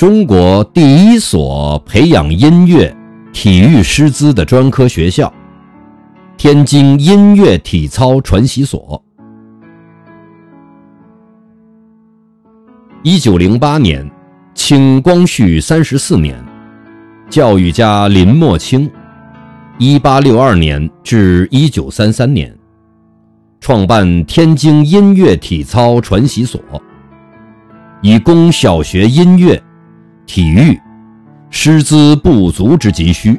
[0.00, 2.96] 中国第一所培养音乐、
[3.34, 5.30] 体育师资的专科学校——
[6.38, 9.04] 天津音乐体操传习所。
[13.02, 14.10] 一九零八年，
[14.54, 16.42] 清光绪三十四年，
[17.28, 18.90] 教育家林默清
[19.76, 22.56] （一八六二年至一九三三年）
[23.60, 26.58] 创办天津音乐体操传习所，
[28.00, 29.62] 以供小学音乐。
[30.32, 30.80] 体育
[31.50, 33.36] 师资不足之急需，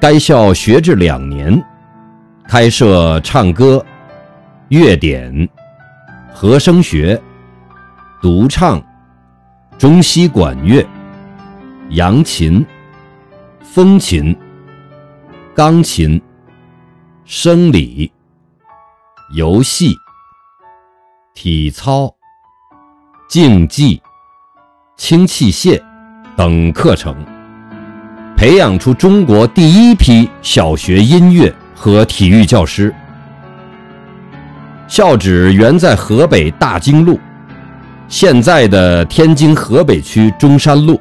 [0.00, 1.62] 该校学制两年，
[2.48, 3.84] 开设唱歌、
[4.68, 5.46] 乐典、
[6.32, 7.20] 和声学、
[8.22, 8.82] 独唱、
[9.76, 10.82] 中西管乐、
[11.90, 12.64] 扬琴、
[13.60, 14.34] 风琴、
[15.54, 16.18] 钢琴、
[17.26, 18.10] 生理、
[19.34, 19.94] 游戏、
[21.34, 22.10] 体操、
[23.28, 24.00] 竞技。
[24.96, 25.78] 氢器械
[26.38, 27.14] 等课程，
[28.34, 32.92] 培养出中国第一批小学音乐和体育教师。
[34.88, 37.20] 校址原在河北大经路，
[38.08, 40.98] 现在的天津河北区中山路。